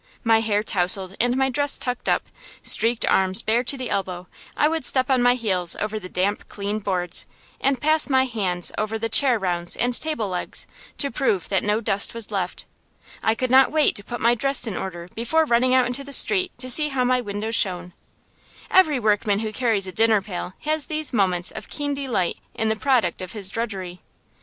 My 0.23 0.39
hair 0.39 0.63
tousled 0.63 1.15
and 1.19 1.37
my 1.37 1.49
dress 1.51 1.77
tucked 1.77 2.09
up, 2.09 2.23
streaked 2.63 3.05
arms 3.05 3.43
bare 3.43 3.63
to 3.63 3.77
the 3.77 3.91
elbow, 3.91 4.27
I 4.57 4.67
would 4.67 4.83
step 4.83 5.11
on 5.11 5.21
my 5.21 5.35
heels 5.35 5.75
over 5.75 5.99
the 5.99 6.09
damp, 6.09 6.47
clean 6.47 6.79
boards, 6.79 7.27
and 7.59 7.79
pass 7.79 8.09
my 8.09 8.25
hand 8.25 8.71
over 8.79 8.97
chair 9.07 9.37
rounds 9.37 9.75
and 9.77 9.93
table 10.01 10.27
legs, 10.27 10.65
to 10.97 11.11
prove 11.11 11.49
that 11.49 11.63
no 11.63 11.81
dust 11.81 12.15
was 12.15 12.31
left. 12.31 12.65
I 13.21 13.35
could 13.35 13.51
not 13.51 13.71
wait 13.71 13.95
to 13.95 14.03
put 14.03 14.19
my 14.19 14.33
dress 14.33 14.65
in 14.65 14.75
order 14.75 15.07
before 15.13 15.45
running 15.45 15.75
out 15.75 15.85
into 15.85 16.03
the 16.03 16.13
street 16.13 16.51
to 16.57 16.67
see 16.67 16.87
how 16.89 17.03
my 17.03 17.21
windows 17.21 17.55
shone. 17.55 17.93
Every 18.71 18.99
workman 18.99 19.41
who 19.41 19.53
carries 19.53 19.85
a 19.85 19.91
dinner 19.91 20.19
pail 20.23 20.53
has 20.61 20.87
these 20.87 21.13
moments 21.13 21.51
of 21.51 21.69
keen 21.69 21.93
delight 21.93 22.39
in 22.55 22.69
the 22.69 22.75
product 22.75 23.21
of 23.21 23.33
his 23.33 23.51
drudgery. 23.51 24.01